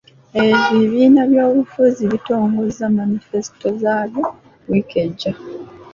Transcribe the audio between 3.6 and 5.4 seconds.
zaabyo wiiki ejja.